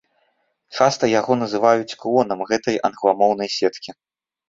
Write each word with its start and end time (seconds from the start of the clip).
Часта 0.77 1.09
яго 1.19 1.37
называюць 1.43 1.97
клонам 2.01 2.45
гэтай 2.51 2.83
англамоўнай 2.93 3.57
сеткі. 3.61 4.01